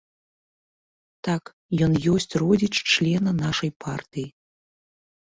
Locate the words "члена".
2.95-3.31